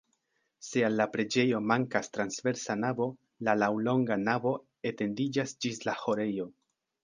Se 0.67 0.81
al 0.87 0.95
la 0.99 1.05
preĝejo 1.15 1.59
mankas 1.71 2.09
transversa 2.15 2.77
navo, 2.85 3.09
la 3.49 3.57
laŭlonga 3.61 4.21
navo 4.25 4.57
etendiĝas 4.95 5.57
ĝis 5.67 5.87
la 5.89 6.01
ĥorejo. 6.05 6.53